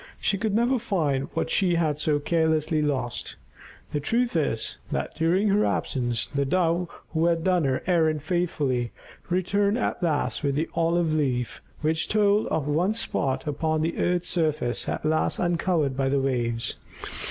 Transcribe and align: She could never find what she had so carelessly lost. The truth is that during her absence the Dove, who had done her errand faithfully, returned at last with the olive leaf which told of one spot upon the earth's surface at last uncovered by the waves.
She 0.19 0.39
could 0.39 0.55
never 0.55 0.79
find 0.79 1.27
what 1.35 1.51
she 1.51 1.75
had 1.75 1.99
so 1.99 2.17
carelessly 2.17 2.81
lost. 2.81 3.35
The 3.91 3.99
truth 3.99 4.35
is 4.35 4.79
that 4.91 5.13
during 5.13 5.49
her 5.49 5.63
absence 5.63 6.25
the 6.25 6.43
Dove, 6.43 6.89
who 7.09 7.27
had 7.27 7.43
done 7.43 7.65
her 7.65 7.83
errand 7.85 8.23
faithfully, 8.23 8.91
returned 9.29 9.77
at 9.77 10.01
last 10.01 10.41
with 10.43 10.55
the 10.55 10.67
olive 10.73 11.13
leaf 11.13 11.61
which 11.81 12.07
told 12.07 12.47
of 12.47 12.67
one 12.67 12.95
spot 12.95 13.45
upon 13.45 13.81
the 13.81 13.99
earth's 13.99 14.29
surface 14.29 14.89
at 14.89 15.05
last 15.05 15.37
uncovered 15.37 15.95
by 15.95 16.09
the 16.09 16.19
waves. 16.19 16.77